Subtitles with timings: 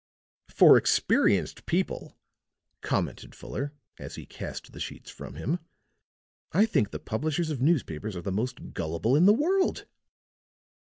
[0.49, 2.17] "For experienced people,"
[2.81, 5.59] commented Fuller, as he cast the sheets from him,
[6.51, 9.85] "I think the publishers of newspapers are the most gullible in the world.